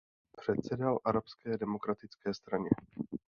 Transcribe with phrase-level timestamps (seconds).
[0.37, 2.69] Předsedal Arabské demokratické straně.